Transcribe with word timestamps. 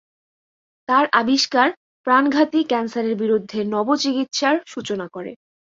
তার 0.89 1.05
আবিষ্কার 1.13 1.67
প্রাণঘাতী 2.07 2.59
ক্যান্সারের 2.63 3.15
বিরুদ্ধে 3.15 3.59
নব 3.65 3.87
চিকিৎসার 3.95 4.55
সুচনা 4.67 5.07
করে। 5.07 5.31